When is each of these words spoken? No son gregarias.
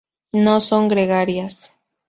No 0.33 0.59
son 0.61 0.87
gregarias. 0.87 1.73